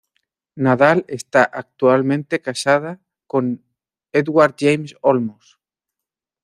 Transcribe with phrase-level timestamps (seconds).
[0.55, 3.63] Nadal está actualmente casada con
[4.13, 5.59] Edward James Olmos.